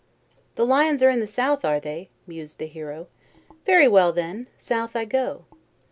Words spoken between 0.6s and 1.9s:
lions are in the South, are